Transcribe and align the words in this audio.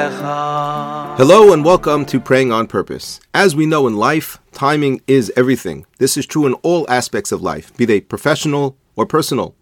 sefasai 0.00 0.96
tiftach 0.96 0.99
Hello 1.20 1.52
and 1.52 1.66
welcome 1.66 2.06
to 2.06 2.18
Praying 2.18 2.50
on 2.50 2.66
Purpose. 2.66 3.20
As 3.34 3.54
we 3.54 3.66
know 3.66 3.86
in 3.86 3.94
life, 3.94 4.38
timing 4.52 5.02
is 5.06 5.30
everything. 5.36 5.84
This 5.98 6.16
is 6.16 6.24
true 6.24 6.46
in 6.46 6.54
all 6.62 6.90
aspects 6.90 7.30
of 7.30 7.42
life, 7.42 7.76
be 7.76 7.84
they 7.84 8.00
professional 8.00 8.74
or 8.96 9.04
personal. 9.04 9.54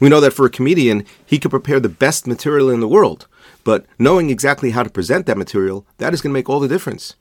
We 0.00 0.10
know 0.10 0.20
that 0.20 0.34
for 0.34 0.44
a 0.44 0.50
comedian, 0.50 1.06
he 1.24 1.38
could 1.38 1.50
prepare 1.50 1.80
the 1.80 1.88
best 1.88 2.26
material 2.26 2.68
in 2.68 2.80
the 2.80 2.86
world, 2.86 3.26
but 3.64 3.86
knowing 3.98 4.28
exactly 4.28 4.72
how 4.72 4.82
to 4.82 4.90
present 4.90 5.24
that 5.24 5.38
material, 5.38 5.86
that 5.96 6.12
is 6.12 6.20
going 6.20 6.30
to 6.30 6.34
make 6.34 6.50
all 6.50 6.60
the 6.60 6.68
difference. 6.68 7.14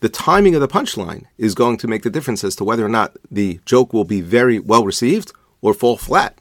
The 0.00 0.08
timing 0.08 0.54
of 0.54 0.62
the 0.62 0.66
punchline 0.66 1.26
is 1.36 1.54
going 1.54 1.76
to 1.76 1.86
make 1.86 2.02
the 2.02 2.08
difference 2.08 2.44
as 2.44 2.56
to 2.56 2.64
whether 2.64 2.86
or 2.86 2.88
not 2.88 3.14
the 3.30 3.60
joke 3.66 3.92
will 3.92 4.06
be 4.06 4.22
very 4.22 4.58
well 4.58 4.86
received 4.86 5.32
or 5.60 5.74
fall 5.74 5.98
flat. 5.98 6.38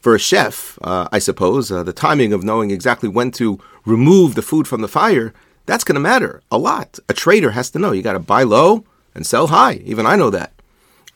For 0.00 0.14
a 0.14 0.18
chef, 0.18 0.78
uh, 0.82 1.08
I 1.10 1.18
suppose, 1.18 1.72
uh, 1.72 1.82
the 1.82 1.94
timing 1.94 2.34
of 2.34 2.44
knowing 2.44 2.70
exactly 2.70 3.08
when 3.08 3.30
to 3.32 3.58
remove 3.86 4.34
the 4.34 4.42
food 4.42 4.68
from 4.68 4.82
the 4.82 4.86
fire 4.86 5.32
that's 5.70 5.84
going 5.84 5.94
to 5.94 6.00
matter 6.00 6.42
a 6.50 6.58
lot. 6.58 6.98
A 7.08 7.14
trader 7.14 7.52
has 7.52 7.70
to 7.70 7.78
know 7.78 7.92
you 7.92 8.02
got 8.02 8.14
to 8.14 8.18
buy 8.18 8.42
low 8.42 8.84
and 9.14 9.24
sell 9.24 9.46
high. 9.46 9.74
Even 9.84 10.04
I 10.04 10.16
know 10.16 10.28
that. 10.28 10.52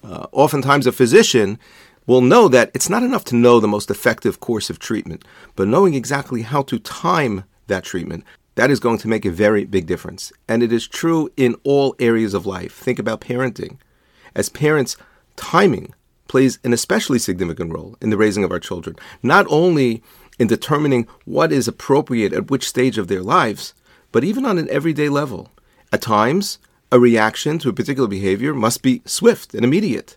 Uh, 0.04 0.28
oftentimes, 0.30 0.86
a 0.86 0.92
physician 0.92 1.58
will 2.06 2.20
know 2.20 2.46
that 2.46 2.70
it's 2.72 2.88
not 2.88 3.02
enough 3.02 3.24
to 3.24 3.34
know 3.34 3.58
the 3.58 3.66
most 3.66 3.90
effective 3.90 4.38
course 4.38 4.70
of 4.70 4.78
treatment, 4.78 5.24
but 5.56 5.66
knowing 5.66 5.94
exactly 5.94 6.42
how 6.42 6.62
to 6.62 6.78
time 6.78 7.42
that 7.66 7.82
treatment. 7.82 8.22
That 8.54 8.70
is 8.70 8.78
going 8.78 8.98
to 8.98 9.08
make 9.08 9.24
a 9.24 9.30
very 9.30 9.64
big 9.64 9.86
difference. 9.86 10.32
And 10.46 10.62
it 10.62 10.72
is 10.72 10.86
true 10.86 11.28
in 11.36 11.56
all 11.64 11.96
areas 11.98 12.32
of 12.32 12.46
life. 12.46 12.76
Think 12.76 13.00
about 13.00 13.20
parenting. 13.20 13.78
As 14.36 14.48
parents, 14.48 14.96
timing 15.34 15.94
plays 16.28 16.60
an 16.62 16.72
especially 16.72 17.18
significant 17.18 17.72
role 17.72 17.96
in 18.00 18.10
the 18.10 18.16
raising 18.16 18.44
of 18.44 18.52
our 18.52 18.60
children, 18.60 18.94
not 19.20 19.46
only 19.48 20.00
in 20.38 20.46
determining 20.46 21.08
what 21.24 21.50
is 21.50 21.66
appropriate 21.66 22.32
at 22.32 22.52
which 22.52 22.68
stage 22.68 22.98
of 22.98 23.08
their 23.08 23.22
lives, 23.22 23.74
but 24.14 24.22
even 24.22 24.46
on 24.46 24.58
an 24.58 24.70
everyday 24.70 25.08
level. 25.08 25.50
At 25.92 26.00
times, 26.00 26.60
a 26.92 27.00
reaction 27.00 27.58
to 27.58 27.68
a 27.68 27.72
particular 27.72 28.06
behavior 28.06 28.54
must 28.54 28.80
be 28.80 29.02
swift 29.04 29.54
and 29.54 29.64
immediate. 29.64 30.16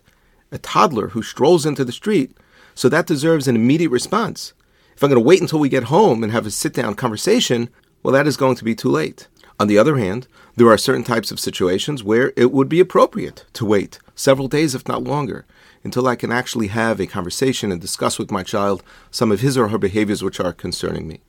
A 0.52 0.58
toddler 0.58 1.08
who 1.08 1.22
strolls 1.24 1.66
into 1.66 1.84
the 1.84 1.90
street, 1.90 2.36
so 2.76 2.88
that 2.88 3.08
deserves 3.08 3.48
an 3.48 3.56
immediate 3.56 3.90
response. 3.90 4.52
If 4.94 5.02
I'm 5.02 5.10
going 5.10 5.20
to 5.20 5.26
wait 5.26 5.40
until 5.40 5.58
we 5.58 5.68
get 5.68 5.90
home 5.94 6.22
and 6.22 6.30
have 6.30 6.46
a 6.46 6.52
sit 6.52 6.74
down 6.74 6.94
conversation, 6.94 7.70
well, 8.04 8.12
that 8.12 8.28
is 8.28 8.36
going 8.36 8.54
to 8.54 8.64
be 8.64 8.76
too 8.76 8.88
late. 8.88 9.26
On 9.58 9.66
the 9.66 9.78
other 9.78 9.96
hand, 9.96 10.28
there 10.54 10.68
are 10.68 10.78
certain 10.78 11.02
types 11.02 11.32
of 11.32 11.40
situations 11.40 12.04
where 12.04 12.32
it 12.36 12.52
would 12.52 12.68
be 12.68 12.78
appropriate 12.78 13.46
to 13.54 13.64
wait 13.64 13.98
several 14.14 14.46
days, 14.46 14.76
if 14.76 14.86
not 14.86 15.02
longer, 15.02 15.44
until 15.82 16.06
I 16.06 16.14
can 16.14 16.30
actually 16.30 16.68
have 16.68 17.00
a 17.00 17.08
conversation 17.08 17.72
and 17.72 17.80
discuss 17.80 18.16
with 18.16 18.30
my 18.30 18.44
child 18.44 18.84
some 19.10 19.32
of 19.32 19.40
his 19.40 19.58
or 19.58 19.70
her 19.70 19.78
behaviors 19.78 20.22
which 20.22 20.38
are 20.38 20.52
concerning 20.52 21.08
me. 21.08 21.20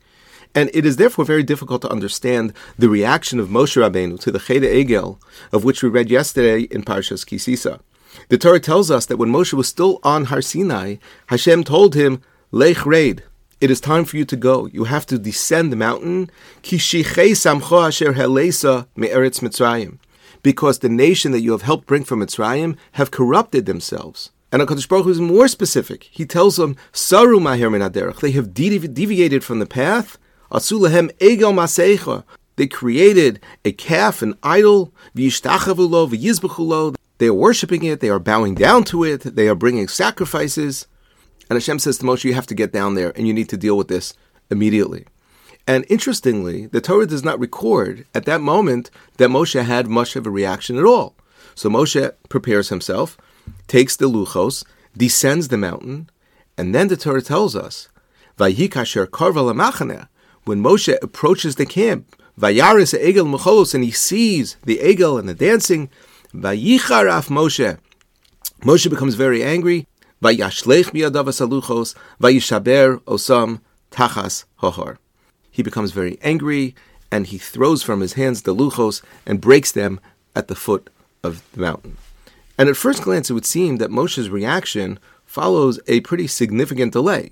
And 0.54 0.70
it 0.74 0.84
is 0.84 0.96
therefore 0.96 1.24
very 1.24 1.42
difficult 1.42 1.82
to 1.82 1.90
understand 1.90 2.52
the 2.78 2.88
reaction 2.88 3.38
of 3.38 3.48
Moshe 3.48 3.80
Rabbeinu 3.80 4.18
to 4.20 4.32
the 4.32 4.40
Chet 4.40 4.62
HaEgel, 4.62 5.20
of 5.52 5.64
which 5.64 5.82
we 5.82 5.88
read 5.88 6.10
yesterday 6.10 6.62
in 6.62 6.82
Parshas 6.82 7.24
Ki 7.24 7.38
Sisa. 7.38 7.80
The 8.28 8.38
Torah 8.38 8.60
tells 8.60 8.90
us 8.90 9.06
that 9.06 9.16
when 9.16 9.30
Moshe 9.30 9.52
was 9.52 9.68
still 9.68 10.00
on 10.02 10.26
Har 10.26 10.42
Sinai, 10.42 10.96
Hashem 11.26 11.62
told 11.64 11.94
him, 11.94 12.22
Lech 12.50 12.84
Reid, 12.84 13.22
it 13.60 13.70
is 13.70 13.80
time 13.80 14.04
for 14.04 14.16
you 14.16 14.24
to 14.24 14.36
go. 14.36 14.66
You 14.66 14.84
have 14.84 15.06
to 15.06 15.18
descend 15.18 15.70
the 15.70 15.76
mountain. 15.76 16.30
Because 20.42 20.78
the 20.78 20.88
nation 20.88 21.32
that 21.32 21.40
you 21.40 21.52
have 21.52 21.62
helped 21.62 21.86
bring 21.86 22.04
from 22.04 22.20
Mitzrayim 22.20 22.76
have 22.92 23.10
corrupted 23.10 23.66
themselves. 23.66 24.30
And 24.50 24.62
HaKadosh 24.62 24.88
Baruch 24.88 25.04
Hu 25.04 25.10
is 25.10 25.20
more 25.20 25.46
specific. 25.46 26.04
He 26.04 26.24
tells 26.24 26.56
them, 26.56 26.76
Saru 26.90 27.38
maher 27.38 27.78
They 28.20 28.30
have 28.32 28.54
deviated 28.54 29.44
from 29.44 29.58
the 29.58 29.66
path 29.66 30.18
Asulahem 30.50 31.10
egel 31.18 31.54
masecha. 31.54 32.24
They 32.56 32.66
created 32.66 33.40
a 33.64 33.72
calf, 33.72 34.22
an 34.22 34.34
idol, 34.42 34.92
v'yishtachavulo, 35.16 36.10
v'yizbechulo. 36.10 36.96
They 37.18 37.26
are 37.26 37.34
worshiping 37.34 37.84
it. 37.84 38.00
They 38.00 38.10
are 38.10 38.18
bowing 38.18 38.54
down 38.54 38.84
to 38.84 39.04
it. 39.04 39.20
They 39.22 39.48
are 39.48 39.54
bringing 39.54 39.88
sacrifices. 39.88 40.86
And 41.48 41.56
Hashem 41.56 41.78
says 41.78 41.98
to 41.98 42.04
Moshe, 42.04 42.24
you 42.24 42.34
have 42.34 42.46
to 42.46 42.54
get 42.54 42.72
down 42.72 42.94
there 42.94 43.12
and 43.16 43.26
you 43.26 43.34
need 43.34 43.48
to 43.50 43.56
deal 43.56 43.76
with 43.76 43.88
this 43.88 44.14
immediately. 44.50 45.06
And 45.66 45.84
interestingly, 45.88 46.66
the 46.66 46.80
Torah 46.80 47.06
does 47.06 47.24
not 47.24 47.38
record 47.38 48.06
at 48.14 48.24
that 48.24 48.40
moment 48.40 48.90
that 49.18 49.30
Moshe 49.30 49.62
had 49.62 49.86
much 49.86 50.16
of 50.16 50.26
a 50.26 50.30
reaction 50.30 50.78
at 50.78 50.84
all. 50.84 51.14
So 51.54 51.68
Moshe 51.68 52.12
prepares 52.28 52.70
himself, 52.70 53.18
takes 53.68 53.96
the 53.96 54.08
luchos, 54.08 54.64
descends 54.96 55.48
the 55.48 55.58
mountain, 55.58 56.10
and 56.56 56.74
then 56.74 56.88
the 56.88 56.96
Torah 56.96 57.22
tells 57.22 57.54
us, 57.54 57.88
Vayikasher 58.38 59.06
karva 59.06 60.08
when 60.44 60.62
Moshe 60.62 60.96
approaches 61.02 61.56
the 61.56 61.66
camp, 61.66 62.16
Vayaris 62.38 62.98
Egel 62.98 63.32
Mecholos, 63.32 63.74
and 63.74 63.84
he 63.84 63.90
sees 63.90 64.56
the 64.64 64.78
Egel 64.78 65.18
and 65.18 65.28
the 65.28 65.34
dancing, 65.34 65.90
Vayicharaf 66.34 67.28
Moshe. 67.28 67.78
Moshe 68.62 68.88
becomes 68.88 69.14
very 69.14 69.42
angry. 69.42 69.86
Vayashlech 70.22 70.90
miyadav 70.92 71.26
asaluchos, 71.26 71.94
Vayishaber 72.20 72.98
osam 73.02 73.60
tachas 73.90 74.44
hohor. 74.60 74.98
He 75.50 75.62
becomes 75.62 75.92
very 75.92 76.18
angry, 76.22 76.74
and 77.10 77.26
he 77.26 77.38
throws 77.38 77.82
from 77.82 78.00
his 78.00 78.14
hands 78.14 78.42
the 78.42 78.54
luchos 78.54 79.02
and 79.26 79.40
breaks 79.40 79.72
them 79.72 80.00
at 80.36 80.48
the 80.48 80.54
foot 80.54 80.90
of 81.24 81.42
the 81.52 81.60
mountain. 81.60 81.96
And 82.56 82.68
at 82.68 82.76
first 82.76 83.02
glance, 83.02 83.30
it 83.30 83.34
would 83.34 83.46
seem 83.46 83.76
that 83.76 83.90
Moshe's 83.90 84.30
reaction 84.30 84.98
follows 85.24 85.80
a 85.86 86.00
pretty 86.00 86.26
significant 86.26 86.92
delay. 86.92 87.30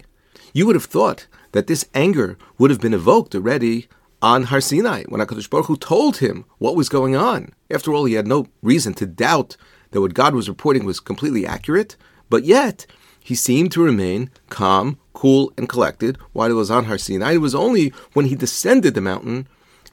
You 0.53 0.67
would 0.67 0.77
have 0.77 0.85
thought 0.85 1.27
that 1.53 1.67
this 1.67 1.87
anger 1.95 2.37
would 2.59 2.71
have 2.71 2.81
been 2.81 2.95
evoked 2.95 3.35
already 3.35 3.89
on 4.21 4.45
Har 4.45 4.61
Sinai 4.61 5.05
when 5.09 5.21
Hakadosh 5.21 5.49
Baruch 5.49 5.67
Hu 5.67 5.77
told 5.77 6.19
him 6.19 6.45
what 6.59 6.77
was 6.77 6.89
going 6.89 7.15
on. 7.15 7.53
After 7.71 7.93
all, 7.93 8.05
he 8.05 8.15
had 8.15 8.27
no 8.27 8.47
reason 8.63 8.95
to 8.95 9.07
doubt 9.07 9.57
that 9.91 10.01
what 10.01 10.15
God 10.15 10.35
was 10.35 10.49
reporting 10.49 10.85
was 10.85 11.01
completely 11.01 11.47
accurate, 11.47 11.97
but 12.29 12.45
yet 12.45 12.87
he 13.21 13.35
seemed 13.35 13.73
to 13.73 13.83
remain 13.83 14.31
calm, 14.49 14.99
cool, 15.13 15.53
and 15.57 15.69
collected 15.69 16.19
while 16.33 16.49
he 16.49 16.55
was 16.55 16.71
on 16.71 16.85
Har 16.85 16.99
Sinai. 16.99 17.35
It 17.35 17.39
was 17.39 17.55
only 17.55 17.93
when 18.13 18.27
he 18.27 18.35
descended 18.35 18.95
the 18.95 19.01
mountain 19.01 19.47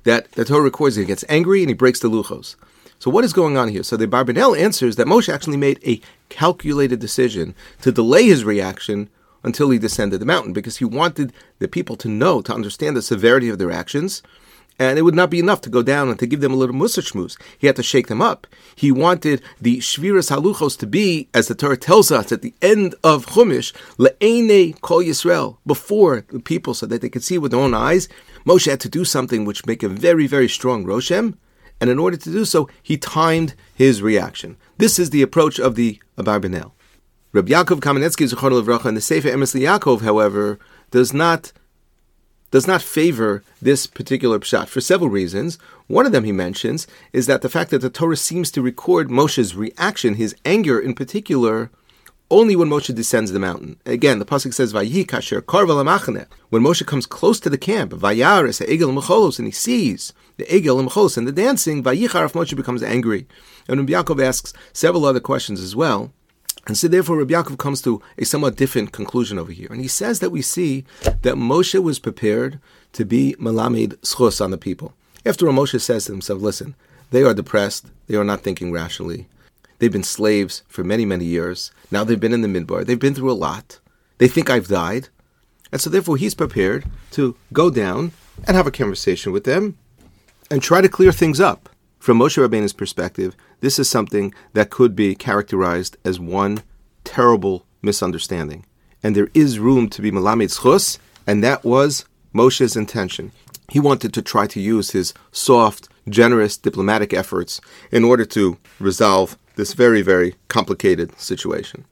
that 0.04 0.32
the 0.34 0.46
Torah 0.46 0.64
records 0.64 0.96
he 0.96 1.06
gets 1.06 1.26
angry 1.30 1.62
and 1.62 1.70
he 1.70 1.74
breaks 1.74 2.00
the 2.00 2.10
luchos. 2.10 2.56
So 3.00 3.12
what 3.12 3.26
is 3.26 3.34
going 3.34 3.58
on 3.58 3.68
here? 3.68 3.84
So 3.84 3.98
the 3.98 4.08
Abarbanel 4.08 4.58
answers 4.58 4.96
that 4.96 5.08
Moshe 5.08 5.32
actually 5.32 5.58
made 5.58 5.80
a 5.86 6.02
calculated 6.30 7.00
decision 7.00 7.54
to 7.82 7.92
delay 7.92 8.24
his 8.24 8.46
reaction 8.46 9.10
until 9.46 9.70
he 9.70 9.78
descended 9.78 10.20
the 10.20 10.26
mountain 10.26 10.52
because 10.52 10.78
he 10.78 10.86
wanted 10.86 11.32
the 11.60 11.68
people 11.68 11.96
to 11.96 12.10
know, 12.10 12.42
to 12.42 12.54
understand 12.54 12.98
the 12.98 13.02
severity 13.02 13.48
of 13.48 13.60
their 13.60 13.72
actions. 13.72 14.24
And 14.78 15.00
it 15.00 15.04
would 15.04 15.16
not 15.16 15.30
be 15.30 15.40
enough 15.40 15.62
to 15.62 15.70
go 15.70 15.82
down 15.82 16.10
and 16.10 16.20
to 16.20 16.26
give 16.26 16.42
them 16.42 16.52
a 16.52 16.58
little 16.58 16.76
mussar 16.76 17.02
shmuz. 17.02 17.38
He 17.58 17.68
had 17.68 17.78
to 17.78 17.84
shake 17.84 18.08
them 18.08 18.22
up. 18.22 18.46
He 18.76 18.92
wanted 18.92 19.42
the 19.62 19.78
shviras 19.78 20.30
haluchos 20.36 20.78
to 20.80 20.88
be, 20.88 21.30
as 21.34 21.48
the 21.48 21.56
Torah 21.56 21.78
tells 21.78 22.12
us 22.12 22.32
at 22.34 22.42
the 22.42 22.54
end 22.62 22.94
of 23.02 23.28
Chumash, 23.28 23.72
le'ene 23.98 24.82
kol 24.82 25.02
Yisrael, 25.02 25.58
before 25.66 26.26
the 26.30 26.40
people, 26.40 26.74
so 26.74 26.86
that 26.88 27.02
they 27.02 27.08
could 27.08 27.24
see 27.24 27.38
with 27.38 27.52
their 27.52 27.62
own 27.62 27.74
eyes. 27.74 28.10
Moshe 28.46 28.70
had 28.70 28.82
to 28.82 28.90
do 28.90 29.06
something 29.06 29.46
which 29.46 29.66
make 29.66 29.82
a 29.82 29.88
very, 29.88 30.28
very 30.28 30.50
strong 30.50 30.84
roshem, 30.84 31.38
and 31.80 31.90
in 31.90 32.00
order 32.00 32.18
to 32.18 32.32
do 32.32 32.44
so, 32.44 32.68
he 32.84 32.98
timed 32.98 33.54
his 33.76 34.02
reaction. 34.02 34.58
This 34.78 35.00
is 35.00 35.12
the 35.12 35.22
approach 35.22 35.58
of 35.58 35.76
the 35.76 36.02
Abarbanel. 36.18 36.72
Reb 37.36 37.50
Yaakov 37.50 37.82
Kamenetsky 37.82 38.32
Zechor 38.32 38.50
Levracha 38.50 38.86
in 38.86 38.96
the 38.96 39.02
Sefer 39.02 39.28
Emes 39.28 39.60
Yaakov, 39.60 40.04
however, 40.04 40.58
does 40.90 41.14
not 41.14 41.52
does 42.50 42.66
not 42.66 42.82
favor 42.82 43.44
this 43.62 43.88
particular 43.88 44.40
pshat 44.40 44.70
for 44.70 44.80
several 44.80 45.10
reasons. 45.10 45.58
One 45.88 46.06
of 46.06 46.14
them 46.14 46.24
he 46.24 46.32
mentions 46.32 46.88
is 47.12 47.26
that 47.26 47.42
the 47.42 47.50
fact 47.50 47.72
that 47.72 47.80
the 47.80 47.90
Torah 47.90 48.16
seems 48.16 48.52
to 48.52 48.62
record 48.62 49.10
Moshe's 49.10 49.54
reaction, 49.54 50.14
his 50.14 50.34
anger 50.46 50.80
in 50.80 50.94
particular, 50.94 51.72
only 52.32 52.56
when 52.56 52.70
Moshe 52.70 52.96
descends 52.96 53.34
the 53.34 53.40
mountain. 53.40 53.82
Again, 53.86 54.20
the 54.20 54.26
pasuk 54.26 54.54
says, 54.54 54.72
"Vayi 54.72 55.06
kasher 55.06 55.42
karvel 55.42 56.28
When 56.52 56.64
Moshe 56.64 56.86
comes 56.86 57.06
close 57.06 57.42
to 57.42 57.50
the 57.50 57.58
camp, 57.58 57.92
Vayaris 57.92 58.66
egel 58.66 58.98
mecholos, 58.98 59.40
and 59.40 59.46
he 59.50 59.52
sees 59.52 60.14
the 60.38 60.46
egel 60.46 60.88
mecholos 60.88 61.18
and 61.18 61.28
the 61.28 61.34
dancing, 61.34 61.84
Vayicharaf 61.84 62.32
Moshe 62.32 62.56
becomes 62.56 62.82
angry. 62.82 63.28
And 63.68 63.86
Yaakov 63.90 64.24
asks 64.24 64.54
several 64.72 65.04
other 65.04 65.20
questions 65.20 65.60
as 65.60 65.76
well. 65.76 66.14
And 66.68 66.78
so 66.78 66.88
therefore 66.88 67.18
Rabbi 67.18 67.34
Yaakov 67.34 67.58
comes 67.58 67.82
to 67.84 68.02
a 68.18 68.26
somewhat 68.26 68.56
different 68.56 68.92
conclusion 68.92 69.38
over 69.38 69.52
here. 69.52 69.68
And 69.72 69.82
he 69.82 69.88
says 69.88 70.20
that 70.20 70.32
we 70.32 70.42
see 70.42 70.84
that 71.04 71.36
Moshe 71.36 71.82
was 71.82 72.00
prepared 72.00 72.60
to 72.94 73.06
be 73.06 73.36
Melamed 73.40 73.96
Zchus 73.98 74.44
on 74.44 74.52
the 74.52 74.58
people. 74.58 74.94
After 75.26 75.48
all, 75.48 75.54
Moshe 75.54 75.80
says 75.80 76.06
to 76.06 76.12
himself, 76.12 76.42
listen, 76.42 76.76
They 77.12 77.24
are 77.24 77.34
depressed. 77.34 77.88
They 78.08 78.16
are 78.16 78.24
not 78.24 78.42
thinking 78.42 78.72
rationally. 78.72 79.28
They've 79.80 79.92
been 79.92 80.04
slaves 80.04 80.64
for 80.68 80.84
many, 80.84 81.06
many 81.06 81.26
years. 81.26 81.72
Now 81.92 82.04
they've 82.04 82.20
been 82.20 82.34
in 82.34 82.42
the 82.42 82.48
midbar. 82.48 82.86
They've 82.86 83.00
been 83.00 83.14
through 83.14 83.32
a 83.32 83.34
lot. 83.34 83.80
They 84.18 84.28
think 84.28 84.50
I've 84.50 84.68
died. 84.68 85.10
And 85.72 85.82
so 85.82 85.90
therefore 85.90 86.18
he's 86.18 86.34
prepared 86.34 86.86
to 87.12 87.36
go 87.52 87.70
down 87.70 88.12
and 88.48 88.56
have 88.56 88.68
a 88.68 88.72
conversation 88.72 89.32
with 89.32 89.44
them 89.44 89.78
and 90.50 90.62
try 90.62 90.82
to 90.82 90.90
clear 90.90 91.12
things 91.12 91.40
up. 91.40 91.70
From 92.00 92.20
Moshe 92.20 92.38
Rabbeinu's 92.38 92.74
perspective, 92.74 93.36
this 93.66 93.80
is 93.80 93.90
something 93.90 94.32
that 94.54 94.70
could 94.70 94.96
be 94.96 95.16
characterized 95.16 95.98
as 96.06 96.20
one 96.20 96.62
terrible 97.04 97.66
misunderstanding. 97.82 98.64
And 99.02 99.16
there 99.16 99.30
is 99.34 99.58
room 99.58 99.90
to 99.90 100.02
be 100.04 100.12
Melamed 100.12 100.52
Zchus, 100.56 101.00
and 101.26 101.44
that 101.44 101.64
was 101.64 102.06
Moshe's 102.32 102.76
intention. 102.76 103.32
He 103.72 103.80
wanted 103.80 104.14
to 104.14 104.22
try 104.22 104.46
to 104.48 104.60
use 104.60 104.92
his 104.92 105.16
soft, 105.32 105.90
generous 106.08 106.58
diplomatic 106.58 107.12
efforts 107.12 107.60
in 107.92 108.04
order 108.04 108.26
to 108.26 108.58
resolve 108.80 109.36
this 109.56 109.74
very, 109.74 110.04
very 110.04 110.36
complicated 110.48 111.18
situation. 111.20 111.86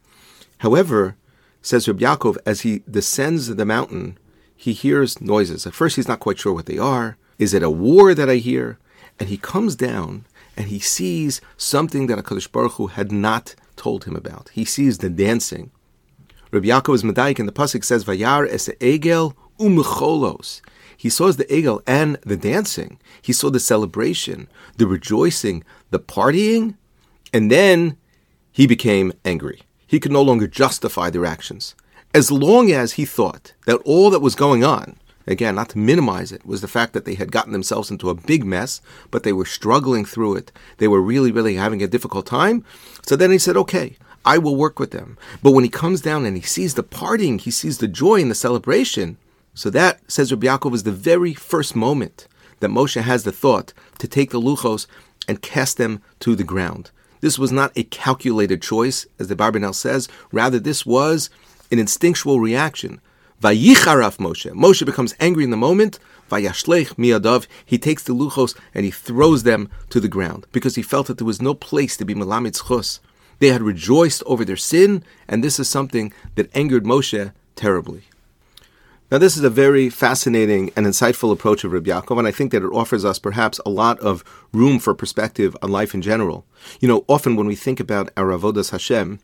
However, 0.59 1.15
says 1.63 1.87
Reb 1.87 1.99
Yaakov, 1.99 2.37
as 2.45 2.61
he 2.61 2.83
descends 2.89 3.47
the 3.47 3.65
mountain, 3.65 4.19
he 4.55 4.73
hears 4.73 5.19
noises. 5.19 5.65
At 5.65 5.73
first, 5.73 5.95
he's 5.95 6.07
not 6.07 6.19
quite 6.19 6.37
sure 6.37 6.53
what 6.53 6.67
they 6.67 6.77
are. 6.77 7.17
Is 7.39 7.53
it 7.53 7.63
a 7.63 7.69
war 7.69 8.13
that 8.13 8.29
I 8.29 8.35
hear? 8.35 8.77
And 9.19 9.29
he 9.29 9.37
comes 9.37 9.75
down 9.75 10.25
and 10.55 10.67
he 10.67 10.79
sees 10.79 11.41
something 11.57 12.07
that 12.07 12.17
HaKadosh 12.19 12.51
Baruch 12.51 12.73
Hu 12.73 12.87
had 12.87 13.11
not 13.11 13.55
told 13.75 14.05
him 14.05 14.15
about. 14.15 14.49
He 14.53 14.65
sees 14.65 14.99
the 14.99 15.09
dancing. 15.09 15.71
Rabbi 16.51 16.67
Yaakov 16.67 16.95
is 16.95 17.03
Medaik 17.03 17.39
and 17.39 17.47
the 17.47 17.53
Pasuk 17.53 17.83
says, 17.83 18.05
Vayar 18.05 18.47
es 18.47 18.69
egel 18.79 19.33
umcholos. 19.59 20.61
He 20.95 21.09
saw 21.09 21.31
the 21.31 21.45
egel 21.45 21.81
and 21.87 22.17
the 22.21 22.37
dancing. 22.37 22.99
He 23.21 23.33
saw 23.33 23.49
the 23.49 23.59
celebration, 23.59 24.47
the 24.77 24.87
rejoicing, 24.87 25.63
the 25.89 25.99
partying, 25.99 26.75
and 27.33 27.51
then 27.51 27.97
he 28.51 28.67
became 28.67 29.13
angry. 29.25 29.63
He 29.87 29.99
could 29.99 30.11
no 30.11 30.21
longer 30.21 30.47
justify 30.47 31.09
their 31.09 31.25
actions. 31.25 31.75
As 32.13 32.31
long 32.31 32.71
as 32.71 32.93
he 32.93 33.05
thought 33.05 33.53
that 33.65 33.81
all 33.85 34.11
that 34.11 34.21
was 34.21 34.35
going 34.35 34.63
on 34.63 34.97
again, 35.27 35.55
not 35.55 35.69
to 35.69 35.77
minimize 35.77 36.31
it, 36.31 36.45
was 36.45 36.61
the 36.61 36.67
fact 36.67 36.93
that 36.93 37.05
they 37.05 37.15
had 37.15 37.31
gotten 37.31 37.53
themselves 37.53 37.89
into 37.89 38.09
a 38.09 38.15
big 38.15 38.45
mess, 38.45 38.81
but 39.11 39.23
they 39.23 39.33
were 39.33 39.45
struggling 39.45 40.05
through 40.05 40.35
it. 40.35 40.51
They 40.77 40.87
were 40.87 41.01
really, 41.01 41.31
really 41.31 41.55
having 41.55 41.81
a 41.81 41.87
difficult 41.87 42.25
time. 42.25 42.63
So 43.05 43.15
then 43.15 43.31
he 43.31 43.37
said, 43.37 43.57
okay, 43.57 43.97
I 44.25 44.37
will 44.37 44.55
work 44.55 44.79
with 44.79 44.91
them. 44.91 45.17
But 45.41 45.51
when 45.51 45.63
he 45.63 45.69
comes 45.69 46.01
down 46.01 46.25
and 46.25 46.37
he 46.37 46.43
sees 46.43 46.75
the 46.75 46.83
partying, 46.83 47.41
he 47.41 47.51
sees 47.51 47.77
the 47.77 47.87
joy 47.87 48.21
and 48.21 48.31
the 48.31 48.35
celebration. 48.35 49.17
So 49.53 49.69
that, 49.69 49.99
says 50.11 50.31
Rabbi 50.31 50.47
Yaakov, 50.47 50.73
is 50.73 50.83
the 50.83 50.91
very 50.91 51.33
first 51.33 51.75
moment 51.75 52.27
that 52.59 52.71
Moshe 52.71 53.01
has 53.01 53.23
the 53.23 53.31
thought 53.31 53.73
to 53.99 54.07
take 54.07 54.31
the 54.31 54.41
luchos 54.41 54.87
and 55.27 55.41
cast 55.41 55.77
them 55.77 56.01
to 56.21 56.35
the 56.35 56.43
ground. 56.43 56.91
This 57.21 57.39
was 57.39 57.51
not 57.51 57.71
a 57.75 57.83
calculated 57.83 58.61
choice, 58.61 59.05
as 59.19 59.27
the 59.27 59.35
Abarbanel 59.35 59.75
says. 59.75 60.09
Rather, 60.31 60.59
this 60.59 60.85
was 60.85 61.29
an 61.71 61.79
instinctual 61.79 62.39
reaction 62.39 62.99
Vayicharaf 63.41 64.17
Moshe. 64.17 64.51
Moshe 64.53 64.85
becomes 64.85 65.15
angry 65.19 65.43
in 65.43 65.49
the 65.49 65.57
moment. 65.57 65.99
Vayashlech 66.29 66.95
miyadav. 66.95 67.47
He 67.65 67.77
takes 67.77 68.03
the 68.03 68.13
luchos 68.13 68.57
and 68.73 68.85
he 68.85 68.91
throws 68.91 69.43
them 69.43 69.69
to 69.89 69.99
the 69.99 70.07
ground 70.07 70.47
because 70.51 70.75
he 70.75 70.81
felt 70.81 71.07
that 71.07 71.17
there 71.17 71.27
was 71.27 71.41
no 71.41 71.53
place 71.53 71.97
to 71.97 72.05
be 72.05 72.15
melamed 72.15 72.57
zchus. 72.57 72.99
They 73.39 73.49
had 73.49 73.61
rejoiced 73.61 74.23
over 74.25 74.45
their 74.45 74.55
sin, 74.55 75.03
and 75.27 75.43
this 75.43 75.59
is 75.59 75.67
something 75.67 76.13
that 76.35 76.55
angered 76.55 76.85
Moshe 76.85 77.33
terribly. 77.55 78.03
Now, 79.11 79.19
this 79.19 79.37
is 79.37 79.43
a 79.43 79.49
very 79.49 79.89
fascinating 79.89 80.71
and 80.75 80.87
insightful 80.87 81.31
approach 81.31 81.63
of 81.63 81.71
Rabbi 81.71 81.91
Yaakov, 81.91 82.17
and 82.17 82.27
I 82.27 82.31
think 82.31 82.51
that 82.51 82.63
it 82.63 82.73
offers 82.73 83.05
us 83.05 83.19
perhaps 83.19 83.59
a 83.65 83.69
lot 83.69 83.99
of 83.99 84.23
room 84.53 84.79
for 84.79 84.95
perspective 84.95 85.55
on 85.61 85.71
life 85.71 85.93
in 85.93 86.01
general. 86.01 86.45
You 86.79 86.87
know, 86.87 87.05
often 87.07 87.35
when 87.35 87.45
we 87.45 87.55
think 87.55 87.79
about 87.79 88.09
our 88.17 88.27
avodas 88.27 88.71
Hashem, 88.71 89.19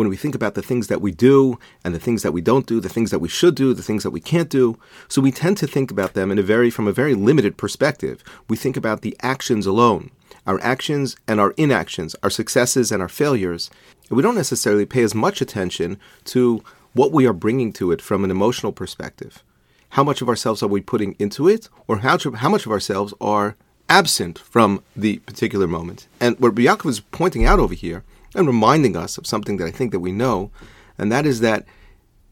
when 0.00 0.08
we 0.08 0.16
think 0.16 0.34
about 0.34 0.54
the 0.54 0.62
things 0.62 0.86
that 0.86 1.02
we 1.02 1.12
do 1.12 1.58
and 1.84 1.94
the 1.94 2.00
things 2.00 2.22
that 2.22 2.32
we 2.32 2.40
don't 2.40 2.66
do, 2.66 2.80
the 2.80 2.88
things 2.88 3.10
that 3.10 3.18
we 3.18 3.28
should 3.28 3.54
do, 3.54 3.74
the 3.74 3.82
things 3.82 4.02
that 4.02 4.12
we 4.12 4.18
can't 4.18 4.48
do. 4.48 4.78
So 5.08 5.20
we 5.20 5.30
tend 5.30 5.58
to 5.58 5.66
think 5.66 5.90
about 5.90 6.14
them 6.14 6.30
in 6.30 6.38
a 6.38 6.42
very 6.42 6.70
from 6.70 6.88
a 6.88 6.92
very 6.92 7.14
limited 7.14 7.58
perspective. 7.58 8.24
We 8.48 8.56
think 8.56 8.78
about 8.78 9.02
the 9.02 9.14
actions 9.20 9.66
alone, 9.66 10.10
our 10.46 10.58
actions 10.62 11.16
and 11.28 11.38
our 11.38 11.50
inactions, 11.58 12.16
our 12.22 12.30
successes 12.30 12.90
and 12.90 13.02
our 13.02 13.10
failures. 13.10 13.70
And 14.08 14.16
we 14.16 14.22
don't 14.22 14.34
necessarily 14.34 14.86
pay 14.86 15.02
as 15.02 15.14
much 15.14 15.42
attention 15.42 15.98
to 16.32 16.64
what 16.94 17.12
we 17.12 17.26
are 17.26 17.34
bringing 17.34 17.70
to 17.74 17.92
it 17.92 18.00
from 18.00 18.24
an 18.24 18.30
emotional 18.30 18.72
perspective. 18.72 19.44
How 19.90 20.02
much 20.02 20.22
of 20.22 20.30
ourselves 20.30 20.62
are 20.62 20.68
we 20.68 20.80
putting 20.80 21.14
into 21.18 21.46
it, 21.46 21.68
or 21.86 21.98
how, 21.98 22.16
how 22.36 22.48
much 22.48 22.64
of 22.64 22.72
ourselves 22.72 23.12
are 23.20 23.54
absent 23.90 24.38
from 24.38 24.82
the 24.96 25.18
particular 25.18 25.66
moment? 25.66 26.06
And 26.18 26.40
what 26.40 26.54
Yaakov 26.54 26.88
is 26.88 27.00
pointing 27.00 27.44
out 27.44 27.58
over 27.58 27.74
here 27.74 28.02
and 28.34 28.46
reminding 28.46 28.96
us 28.96 29.18
of 29.18 29.26
something 29.26 29.56
that 29.56 29.66
I 29.66 29.70
think 29.70 29.92
that 29.92 30.00
we 30.00 30.12
know, 30.12 30.50
and 30.98 31.10
that 31.10 31.26
is 31.26 31.40
that 31.40 31.64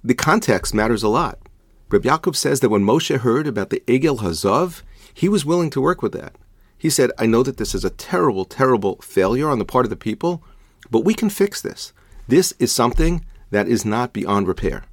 the 0.05 0.15
context 0.15 0.75
matters 0.75 1.03
a 1.03 1.09
lot. 1.09 1.39
Reb 1.91 2.03
Yaakov 2.03 2.37
says 2.37 2.61
that 2.61 2.69
when 2.69 2.85
Moshe 2.85 3.19
heard 3.19 3.47
about 3.47 3.71
the 3.71 3.83
Egel 3.87 4.19
Hazahav, 4.19 4.83
he 5.13 5.29
was 5.29 5.45
willing 5.45 5.71
to 5.71 5.81
work 5.81 6.03
with 6.03 6.13
that. 6.13 6.37
He 6.77 6.91
said, 6.91 7.11
I 7.19 7.27
know 7.27 7.43
that 7.43 7.57
this 7.57 7.75
is 7.75 7.85
a 7.85 7.91
terrible, 7.91 8.45
terrible 8.45 8.97
failure 9.03 9.49
on 9.49 9.59
the 9.59 9.65
part 9.65 9.87
of 9.87 9.91
the 9.91 9.97
people, 9.97 10.45
but 10.91 11.05
we 11.05 11.15
can 11.15 11.31
fix 11.31 11.61
this. 11.61 11.93
This 12.29 12.53
is 12.59 12.71
something 12.71 13.25
that 13.51 13.67
is 13.67 13.85
not 13.85 14.13
beyond 14.13 14.47
repair. 14.47 14.85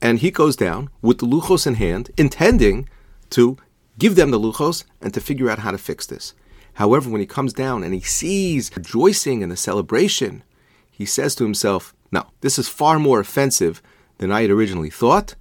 And 0.00 0.18
he 0.18 0.30
goes 0.30 0.54
down 0.54 0.90
with 1.00 1.18
the 1.18 1.26
luchos 1.26 1.66
in 1.66 1.74
hand, 1.74 2.10
intending 2.16 2.88
to 3.30 3.56
give 3.98 4.14
them 4.14 4.30
the 4.30 4.38
luchos 4.38 4.84
and 5.00 5.12
to 5.14 5.20
figure 5.20 5.48
out 5.48 5.60
how 5.60 5.70
to 5.70 5.78
fix 5.78 6.06
this. 6.06 6.34
However, 6.74 7.10
when 7.10 7.20
he 7.20 7.26
comes 7.26 7.52
down 7.52 7.84
and 7.84 7.94
he 7.94 8.00
sees 8.00 8.74
rejoicing 8.74 9.42
and 9.42 9.52
the 9.52 9.56
celebration, 9.56 10.42
he 10.90 11.04
says 11.04 11.34
to 11.34 11.44
himself, 11.44 11.94
No, 12.10 12.26
this 12.40 12.58
is 12.58 12.68
far 12.68 12.98
more 12.98 13.20
offensive 13.20 13.82
than 14.18 14.32
I 14.32 14.42
had 14.42 14.50
originally 14.50 14.90
thought, 14.90 15.34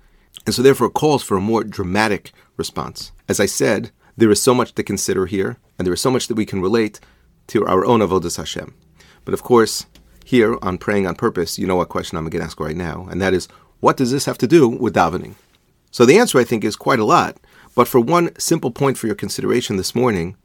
and 0.46 0.54
so 0.54 0.62
therefore 0.62 0.90
calls 0.90 1.24
for 1.24 1.38
a 1.38 1.42
more 1.42 1.64
dramatic 1.64 2.32
response. 2.58 3.12
As 3.30 3.40
I 3.40 3.46
said, 3.46 3.92
there 4.18 4.32
is 4.32 4.42
so 4.42 4.54
much 4.54 4.74
to 4.76 4.84
consider 4.84 5.26
here, 5.26 5.58
and 5.78 5.86
there 5.86 5.94
is 5.94 6.02
so 6.02 6.12
much 6.12 6.28
that 6.28 6.36
we 6.36 6.46
can 6.46 6.62
relate 6.62 7.00
to 7.48 7.66
our 7.66 7.86
own 7.86 8.02
avodas 8.02 8.38
Hashem. 8.38 8.74
But 9.24 9.34
of 9.34 9.44
course, 9.44 9.86
here 10.26 10.58
on 10.62 10.78
praying 10.78 11.08
on 11.08 11.16
purpose, 11.16 11.58
you 11.58 11.68
know 11.68 11.76
what 11.76 11.90
question 11.90 12.18
I'm 12.18 12.30
going 12.30 12.42
to 12.42 12.46
ask 12.46 12.60
right 12.60 12.76
now, 12.76 13.08
and 13.10 13.22
that 13.22 13.34
is, 13.34 13.48
what 13.80 13.98
does 13.98 14.12
this 14.12 14.26
have 14.26 14.38
to 14.40 14.48
do 14.48 14.68
with 14.68 14.96
davening? 14.96 15.36
So 15.92 16.06
the 16.06 16.18
answer, 16.18 16.40
I 16.40 16.44
think, 16.44 16.64
is 16.64 16.76
quite 16.76 17.00
a 17.00 17.06
lot. 17.06 17.38
But 17.76 17.88
for 17.88 18.00
one 18.00 18.38
simple 18.38 18.72
point 18.72 18.98
for 18.98 19.08
your 19.08 19.16
consideration 19.16 19.76
this 19.78 19.96
morning, 19.96 20.36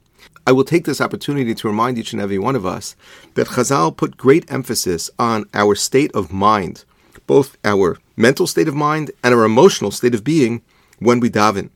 I 0.47 0.53
will 0.53 0.65
take 0.65 0.85
this 0.85 1.01
opportunity 1.01 1.55
to 1.55 1.69
remind 1.69 1.99
each 1.99 2.13
and 2.13 2.23
every 2.23 2.39
one 2.39 2.55
of 2.55 2.65
us 2.65 2.95
that 3.35 3.49
Chazal 3.49 3.97
put 3.97 4.17
great 4.17 4.51
emphasis 4.51 5.11
on 5.19 5.45
our 5.53 5.75
state 5.75 6.15
of 6.15 6.33
mind, 6.33 6.85
both 7.27 7.57
our 7.65 7.99
mental 8.17 8.47
state 8.47 8.69
of 8.69 8.75
mind 8.75 9.11
and 9.25 9.35
our 9.35 9.45
emotional 9.45 9.91
state 9.91 10.15
of 10.15 10.23
being 10.25 10.63
when 10.99 11.21
we 11.21 11.31
daven. 11.31 11.71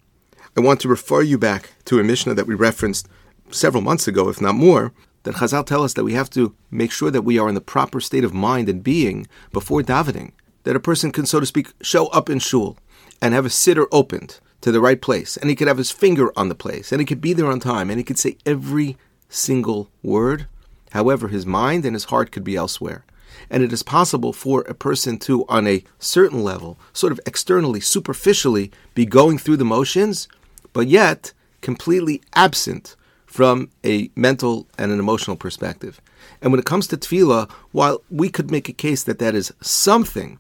I 0.57 0.61
want 0.61 0.81
to 0.81 0.89
refer 0.89 1.23
you 1.23 1.39
back 1.39 1.71
to 1.87 1.99
a 1.99 2.05
Mishnah 2.05 2.35
that 2.35 2.47
we 2.47 2.55
referenced 2.55 3.09
several 3.51 3.83
months 3.83 4.07
ago, 4.07 4.29
if 4.29 4.41
not 4.41 4.55
more, 4.55 4.93
that 5.23 5.37
Chazal 5.37 5.67
tell 5.67 5.83
us 5.83 5.95
that 5.95 6.05
we 6.05 6.15
have 6.15 6.31
to 6.31 6.55
make 6.71 6.93
sure 6.93 7.11
that 7.11 7.23
we 7.23 7.39
are 7.39 7.49
in 7.49 7.55
the 7.55 7.61
proper 7.61 8.01
state 8.01 8.25
of 8.25 8.33
mind 8.33 8.69
and 8.69 8.83
being 8.83 9.27
before 9.53 9.83
davening, 9.83 10.33
that 10.65 10.77
a 10.77 10.81
person 10.81 11.13
can, 11.13 11.27
so 11.27 11.41
to 11.41 11.47
speak, 11.47 11.73
show 11.83 12.07
up 12.09 12.31
in 12.31 12.39
shul 12.39 12.79
and 13.21 13.35
have 13.35 13.47
a 13.47 13.51
siddur 13.51 13.87
opened, 13.93 14.41
to 14.61 14.73
the 14.73 14.81
right 14.81 15.01
place, 15.01 15.37
and 15.37 15.49
he 15.49 15.57
could 15.57 15.69
have 15.69 15.79
his 15.79 15.91
finger 15.91 16.33
on 16.37 16.49
the 16.49 16.55
place, 16.55 16.93
and 16.93 17.01
he 17.01 17.07
could 17.07 17.21
be 17.21 17.33
there 17.33 17.47
on 17.47 17.61
time, 17.61 17.91
and 17.91 17.99
he 17.99 18.05
could 18.05 18.19
say 18.19 18.37
every 18.45 18.97
single 19.29 19.91
word. 20.03 20.47
However, 20.93 21.29
his 21.29 21.47
mind 21.47 21.85
and 21.85 21.95
his 21.95 22.05
heart 22.05 22.33
could 22.33 22.45
be 22.45 22.57
elsewhere. 22.57 23.05
And 23.49 23.63
it 23.63 23.73
is 23.73 23.83
possible 23.83 24.33
for 24.33 24.63
a 24.63 24.75
person 24.75 25.19
to, 25.21 25.47
on 25.49 25.67
a 25.67 25.85
certain 25.99 26.43
level, 26.43 26.79
sort 26.93 27.13
of 27.13 27.21
externally, 27.27 27.81
superficially, 27.81 28.71
be 28.95 29.07
going 29.07 29.39
through 29.39 29.57
the 29.57 29.65
motions, 29.65 30.29
but 30.73 30.89
yet 30.89 31.33
completely 31.61 32.21
absent 32.35 32.97
from 33.27 33.71
a 33.85 34.11
mental 34.17 34.67
and 34.77 34.91
an 34.91 34.99
emotional 34.99 35.37
perspective. 35.37 36.01
And 36.43 36.53
when 36.53 36.59
it 36.59 36.67
comes 36.67 36.87
to 36.89 36.97
tefillah, 36.97 37.51
while 37.71 38.03
we 38.11 38.29
could 38.29 38.51
make 38.51 38.69
a 38.69 38.73
case 38.73 39.05
that 39.05 39.21
that 39.21 39.35
is 39.35 39.55
something 39.61 40.39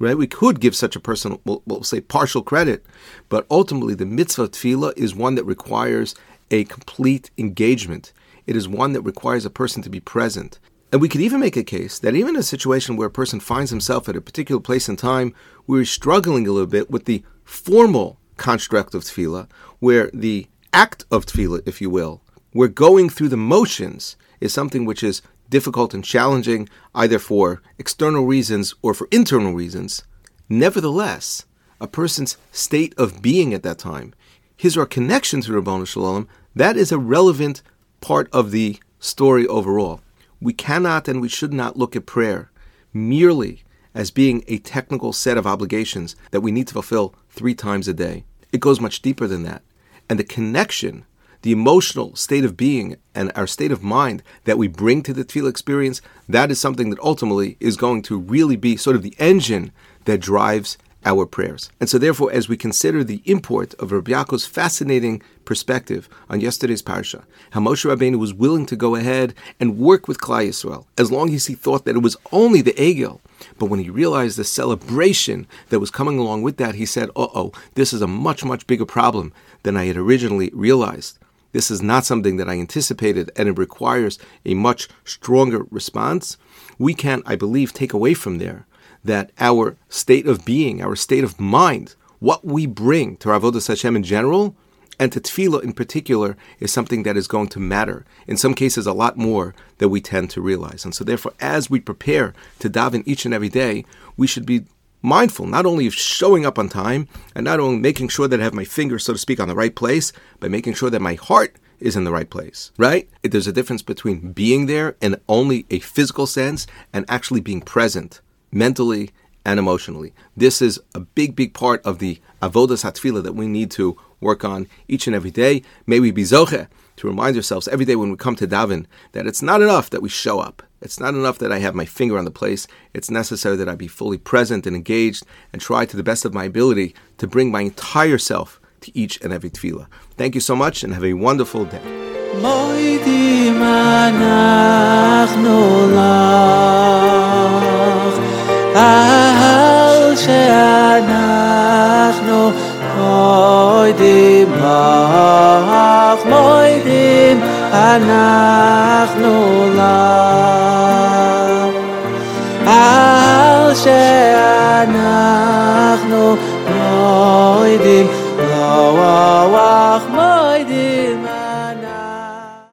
right? 0.00 0.18
We 0.18 0.26
could 0.26 0.58
give 0.58 0.74
such 0.74 0.96
a 0.96 1.00
person, 1.00 1.38
we'll, 1.44 1.62
we'll 1.66 1.84
say, 1.84 2.00
partial 2.00 2.42
credit, 2.42 2.84
but 3.28 3.46
ultimately 3.50 3.94
the 3.94 4.06
mitzvah 4.06 4.48
tefillah 4.48 4.96
is 4.96 5.14
one 5.14 5.36
that 5.36 5.44
requires 5.44 6.16
a 6.50 6.64
complete 6.64 7.30
engagement. 7.38 8.12
It 8.46 8.56
is 8.56 8.66
one 8.66 8.94
that 8.94 9.02
requires 9.02 9.46
a 9.46 9.50
person 9.50 9.82
to 9.82 9.90
be 9.90 10.00
present. 10.00 10.58
And 10.90 11.00
we 11.00 11.08
could 11.08 11.20
even 11.20 11.38
make 11.38 11.56
a 11.56 11.62
case 11.62 12.00
that 12.00 12.16
even 12.16 12.34
in 12.34 12.40
a 12.40 12.42
situation 12.42 12.96
where 12.96 13.06
a 13.06 13.12
person 13.12 13.38
finds 13.38 13.70
himself 13.70 14.08
at 14.08 14.16
a 14.16 14.20
particular 14.20 14.60
place 14.60 14.88
and 14.88 14.98
time 14.98 15.34
where 15.66 15.78
he's 15.78 15.90
struggling 15.90 16.48
a 16.48 16.52
little 16.52 16.66
bit 16.66 16.90
with 16.90 17.04
the 17.04 17.22
formal 17.44 18.18
construct 18.36 18.94
of 18.94 19.04
tefillah, 19.04 19.48
where 19.78 20.10
the 20.12 20.48
act 20.72 21.04
of 21.10 21.26
tefillah, 21.26 21.62
if 21.66 21.80
you 21.80 21.90
will, 21.90 22.22
where 22.52 22.68
going 22.68 23.08
through 23.08 23.28
the 23.28 23.36
motions 23.36 24.16
is 24.40 24.52
something 24.52 24.84
which 24.84 25.04
is 25.04 25.22
difficult 25.50 25.92
and 25.92 26.04
challenging, 26.04 26.68
either 26.94 27.18
for 27.18 27.62
external 27.78 28.24
reasons 28.24 28.74
or 28.82 28.94
for 28.94 29.08
internal 29.10 29.52
reasons, 29.52 30.04
nevertheless, 30.48 31.44
a 31.80 31.86
person's 31.86 32.36
state 32.52 32.94
of 32.96 33.20
being 33.20 33.52
at 33.52 33.62
that 33.62 33.78
time, 33.78 34.14
his 34.56 34.76
or 34.76 34.80
her 34.80 34.86
connection 34.86 35.40
to 35.42 35.52
Ribbono 35.52 35.86
Shel 35.86 36.02
Olam, 36.02 36.28
that 36.54 36.76
is 36.76 36.92
a 36.92 36.98
relevant 36.98 37.62
part 38.00 38.28
of 38.32 38.50
the 38.50 38.78
story 38.98 39.46
overall. 39.46 40.00
We 40.40 40.52
cannot 40.52 41.08
and 41.08 41.20
we 41.20 41.28
should 41.28 41.52
not 41.52 41.76
look 41.76 41.94
at 41.96 42.06
prayer 42.06 42.50
merely 42.92 43.62
as 43.94 44.10
being 44.10 44.44
a 44.46 44.58
technical 44.58 45.12
set 45.12 45.36
of 45.36 45.46
obligations 45.46 46.16
that 46.30 46.40
we 46.40 46.52
need 46.52 46.68
to 46.68 46.74
fulfill 46.74 47.14
three 47.28 47.54
times 47.54 47.88
a 47.88 47.94
day. 47.94 48.24
It 48.52 48.60
goes 48.60 48.80
much 48.80 49.02
deeper 49.02 49.26
than 49.26 49.42
that. 49.44 49.62
And 50.08 50.18
the 50.18 50.24
connection, 50.24 51.04
the 51.42 51.52
emotional 51.52 52.14
state 52.16 52.44
of 52.44 52.56
being, 52.56 52.96
and 53.14 53.32
our 53.34 53.46
state 53.46 53.72
of 53.72 53.82
mind 53.82 54.22
that 54.44 54.58
we 54.58 54.68
bring 54.68 55.02
to 55.02 55.12
the 55.12 55.24
tefillah 55.24 55.48
experience, 55.48 56.00
that 56.28 56.50
is 56.50 56.60
something 56.60 56.90
that 56.90 57.00
ultimately 57.00 57.56
is 57.60 57.76
going 57.76 58.02
to 58.02 58.18
really 58.18 58.56
be 58.56 58.76
sort 58.76 58.96
of 58.96 59.02
the 59.02 59.14
engine 59.18 59.72
that 60.04 60.20
drives 60.20 60.76
our 61.04 61.24
prayers. 61.24 61.70
And 61.80 61.88
so, 61.88 61.98
therefore, 61.98 62.30
as 62.32 62.48
we 62.48 62.56
consider 62.56 63.02
the 63.02 63.22
import 63.24 63.74
of 63.74 63.92
Rabbi 63.92 64.12
Yaakov's 64.12 64.46
fascinating 64.46 65.22
perspective 65.44 66.08
on 66.28 66.40
yesterday's 66.40 66.82
parsha, 66.82 67.24
how 67.50 67.60
Moshe 67.60 67.88
Rabbeinu 67.88 68.18
was 68.18 68.34
willing 68.34 68.66
to 68.66 68.76
go 68.76 68.94
ahead 68.94 69.34
and 69.58 69.78
work 69.78 70.08
with 70.08 70.20
Klal 70.20 70.48
Yisrael, 70.48 70.86
as 70.98 71.10
long 71.10 71.34
as 71.34 71.46
he 71.46 71.54
thought 71.54 71.84
that 71.84 71.96
it 71.96 72.02
was 72.02 72.16
only 72.32 72.60
the 72.60 72.72
Egel. 72.72 73.20
But 73.58 73.66
when 73.66 73.80
he 73.80 73.88
realized 73.88 74.36
the 74.36 74.44
celebration 74.44 75.46
that 75.70 75.80
was 75.80 75.90
coming 75.90 76.18
along 76.18 76.42
with 76.42 76.58
that, 76.58 76.74
he 76.74 76.84
said, 76.84 77.08
"Uh 77.10 77.28
oh, 77.34 77.52
this 77.74 77.92
is 77.92 78.02
a 78.02 78.06
much, 78.06 78.44
much 78.44 78.66
bigger 78.66 78.84
problem 78.84 79.32
than 79.62 79.76
I 79.76 79.86
had 79.86 79.96
originally 79.96 80.50
realized." 80.52 81.18
This 81.52 81.70
is 81.70 81.82
not 81.82 82.04
something 82.04 82.36
that 82.36 82.48
I 82.48 82.58
anticipated, 82.58 83.30
and 83.36 83.48
it 83.48 83.58
requires 83.58 84.18
a 84.44 84.54
much 84.54 84.88
stronger 85.04 85.64
response. 85.70 86.36
We 86.78 86.94
can, 86.94 87.22
I 87.26 87.36
believe, 87.36 87.72
take 87.72 87.92
away 87.92 88.14
from 88.14 88.38
there 88.38 88.66
that 89.04 89.32
our 89.38 89.76
state 89.88 90.26
of 90.26 90.44
being, 90.44 90.82
our 90.82 90.94
state 90.94 91.24
of 91.24 91.40
mind, 91.40 91.94
what 92.18 92.44
we 92.44 92.66
bring 92.66 93.16
to 93.18 93.28
Avodah 93.28 93.66
Hashem 93.66 93.96
in 93.96 94.02
general, 94.02 94.54
and 94.98 95.10
to 95.12 95.20
Tefillah 95.20 95.62
in 95.62 95.72
particular, 95.72 96.36
is 96.58 96.70
something 96.70 97.04
that 97.04 97.16
is 97.16 97.26
going 97.26 97.48
to 97.48 97.58
matter. 97.58 98.04
In 98.26 98.36
some 98.36 98.52
cases, 98.52 98.86
a 98.86 98.92
lot 98.92 99.16
more 99.16 99.54
than 99.78 99.88
we 99.88 100.02
tend 100.02 100.28
to 100.30 100.42
realize. 100.42 100.84
And 100.84 100.94
so, 100.94 101.04
therefore, 101.04 101.32
as 101.40 101.70
we 101.70 101.80
prepare 101.80 102.34
to 102.58 102.68
daven 102.68 103.02
each 103.06 103.24
and 103.24 103.32
every 103.32 103.48
day, 103.48 103.86
we 104.18 104.26
should 104.26 104.44
be 104.44 104.66
mindful 105.02 105.46
not 105.46 105.66
only 105.66 105.86
of 105.86 105.94
showing 105.94 106.44
up 106.44 106.58
on 106.58 106.68
time 106.68 107.08
and 107.34 107.44
not 107.44 107.60
only 107.60 107.78
making 107.78 108.08
sure 108.08 108.28
that 108.28 108.40
I 108.40 108.44
have 108.44 108.54
my 108.54 108.64
finger, 108.64 108.98
so 108.98 109.12
to 109.12 109.18
speak, 109.18 109.40
on 109.40 109.48
the 109.48 109.54
right 109.54 109.74
place, 109.74 110.12
but 110.38 110.50
making 110.50 110.74
sure 110.74 110.90
that 110.90 111.00
my 111.00 111.14
heart 111.14 111.56
is 111.80 111.96
in 111.96 112.04
the 112.04 112.12
right 112.12 112.28
place, 112.28 112.72
right? 112.76 113.08
There's 113.22 113.46
a 113.46 113.52
difference 113.52 113.82
between 113.82 114.32
being 114.32 114.66
there 114.66 114.96
in 115.00 115.20
only 115.28 115.66
a 115.70 115.80
physical 115.80 116.26
sense 116.26 116.66
and 116.92 117.04
actually 117.08 117.40
being 117.40 117.62
present 117.62 118.20
mentally 118.52 119.10
and 119.44 119.58
emotionally. 119.58 120.12
This 120.36 120.60
is 120.60 120.78
a 120.94 121.00
big, 121.00 121.34
big 121.34 121.54
part 121.54 121.84
of 121.84 121.98
the 121.98 122.20
avodas 122.42 122.84
hatfila 122.84 123.22
that 123.22 123.34
we 123.34 123.46
need 123.46 123.70
to 123.72 123.96
work 124.20 124.44
on 124.44 124.66
each 124.88 125.06
and 125.06 125.16
every 125.16 125.30
day. 125.30 125.62
May 125.86 126.00
we 126.00 126.10
be 126.10 126.22
zoche 126.22 126.68
to 126.96 127.06
remind 127.06 127.36
ourselves 127.36 127.66
every 127.68 127.86
day 127.86 127.96
when 127.96 128.10
we 128.10 128.16
come 128.16 128.36
to 128.36 128.46
daven 128.46 128.84
that 129.12 129.26
it's 129.26 129.40
not 129.40 129.62
enough 129.62 129.88
that 129.90 130.02
we 130.02 130.10
show 130.10 130.40
up. 130.40 130.62
It's 130.82 130.98
not 130.98 131.14
enough 131.14 131.38
that 131.38 131.52
I 131.52 131.58
have 131.58 131.74
my 131.74 131.84
finger 131.84 132.16
on 132.16 132.24
the 132.24 132.30
place. 132.30 132.66
It's 132.94 133.10
necessary 133.10 133.56
that 133.56 133.68
I 133.68 133.74
be 133.74 133.86
fully 133.86 134.16
present 134.16 134.66
and 134.66 134.74
engaged 134.74 135.26
and 135.52 135.60
try 135.60 135.84
to 135.84 135.96
the 135.96 136.02
best 136.02 136.24
of 136.24 136.32
my 136.32 136.44
ability 136.44 136.94
to 137.18 137.26
bring 137.26 137.50
my 137.50 137.60
entire 137.60 138.16
self 138.16 138.58
to 138.80 138.96
each 138.96 139.20
and 139.20 139.30
every 139.30 139.50
tefillah. 139.50 139.88
Thank 140.16 140.34
you 140.34 140.40
so 140.40 140.56
much 140.56 140.82
and 140.82 140.94
have 140.94 141.04
a 141.04 141.12
wonderful 141.12 141.66
day. 141.66 141.82